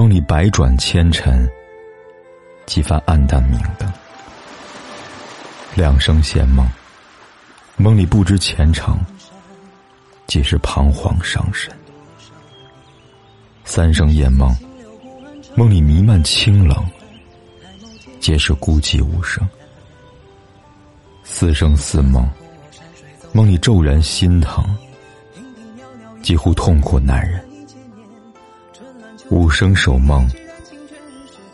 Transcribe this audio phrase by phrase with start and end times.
[0.00, 1.46] 梦里百转千沉。
[2.64, 3.86] 几番暗淡明灯，
[5.74, 6.66] 两生仙梦，
[7.76, 8.98] 梦里不知前程，
[10.26, 11.70] 几时彷徨伤神。
[13.66, 14.56] 三生夜梦，
[15.54, 16.82] 梦里弥漫清冷，
[18.20, 19.46] 皆是孤寂无声。
[21.24, 22.26] 四生似梦，
[23.34, 24.64] 梦里骤然心疼，
[26.22, 27.49] 几乎痛苦难忍。
[29.30, 30.28] 五声守梦。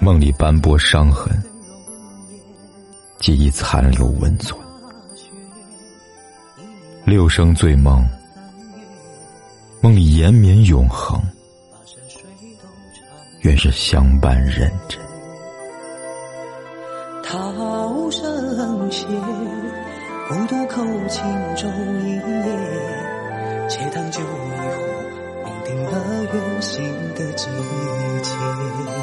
[0.00, 1.30] 梦里斑驳伤痕，
[3.18, 4.58] 记忆残留温存。
[7.04, 8.06] 六声醉梦，
[9.82, 11.20] 梦里延绵永恒，
[13.40, 14.98] 原是相伴认真。
[17.24, 19.04] 涛声歇，
[20.28, 21.24] 孤独扣轻
[21.56, 21.66] 舟
[22.04, 24.80] 一叶，且当酒一壶，
[25.44, 27.07] 酩酊了远行
[27.38, 27.44] 季
[28.24, 28.97] 节。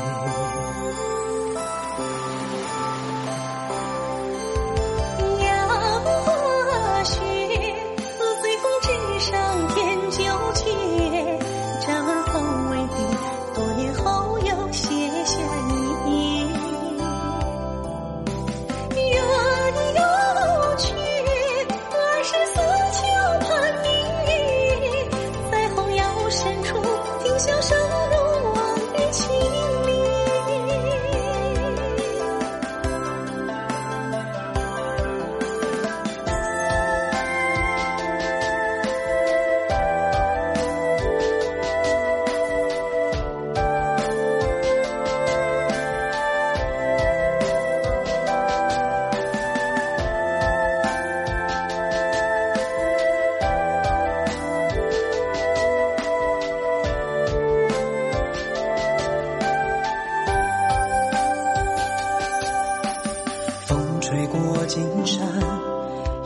[64.68, 65.28] 金山，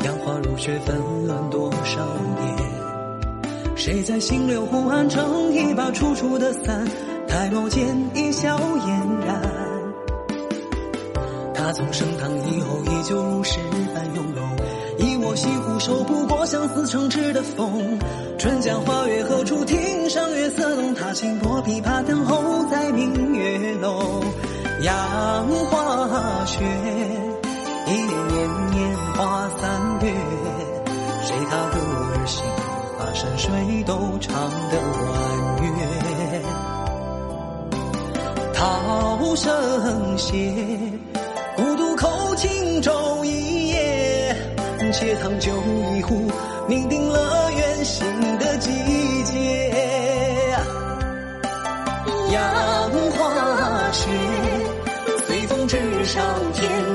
[0.05, 0.95] 杨花如雪，纷
[1.27, 1.99] 乱多少
[2.39, 3.75] 年？
[3.75, 6.87] 谁在心流湖岸撑一把楚楚的伞？
[7.27, 9.41] 抬眸间，一笑嫣然。
[11.53, 13.59] 他从盛唐以后，依旧如诗
[13.93, 14.47] 般雍容。
[14.99, 17.99] 一握西湖，守不过相思成痴的风。
[18.37, 20.09] 春江花月何处听？
[20.09, 24.23] 上月色浓，他轻拨琵琶，等候在明月楼。
[24.81, 26.63] 杨花雪。
[27.89, 28.37] 一年年
[28.69, 29.65] 年花三
[30.01, 30.13] 月，
[31.25, 32.45] 谁踏歌而行？
[32.99, 33.49] 把山水
[33.83, 34.31] 都唱
[34.69, 34.77] 得
[35.09, 35.17] 婉
[35.63, 35.67] 约。
[38.53, 40.53] 涛声歇，
[41.55, 44.35] 孤独扣轻舟一叶，
[44.93, 45.51] 且烫酒
[45.95, 46.29] 一壶，
[46.67, 48.05] 酩酊了远行
[48.37, 48.69] 的季
[49.23, 50.55] 节。
[52.31, 52.39] 杨
[53.17, 54.07] 花雪，
[55.25, 56.23] 随风直上
[56.53, 56.69] 天